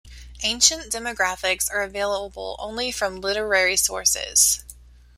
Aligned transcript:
Ancient 0.41 0.91
demographics 0.91 1.69
are 1.69 1.83
available 1.83 2.55
only 2.57 2.91
from 2.91 3.21
literary 3.21 3.77
sources. 3.77 4.63